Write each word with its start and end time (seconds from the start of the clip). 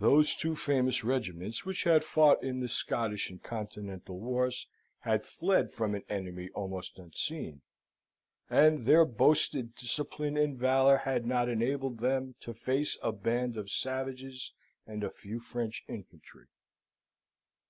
Those 0.00 0.34
two 0.34 0.56
famous 0.56 1.04
regiments 1.04 1.66
which 1.66 1.84
had 1.84 2.02
fought 2.02 2.42
in 2.42 2.60
the 2.60 2.66
Scottish 2.66 3.28
and 3.28 3.42
Continental 3.42 4.18
wars, 4.18 4.66
had 5.00 5.26
fled 5.26 5.70
from 5.70 5.94
an 5.94 6.02
enemy 6.08 6.48
almost 6.54 6.98
unseen, 6.98 7.60
and 8.48 8.86
their 8.86 9.04
boasted 9.04 9.74
discipline 9.74 10.38
and 10.38 10.56
valour 10.58 10.96
had 10.96 11.26
not 11.26 11.50
enabled 11.50 11.98
them 11.98 12.34
to 12.40 12.54
face 12.54 12.96
a 13.02 13.12
band 13.12 13.58
of 13.58 13.68
savages 13.70 14.50
and 14.86 15.04
a 15.04 15.10
few 15.10 15.40
French 15.40 15.84
infantry. 15.88 16.46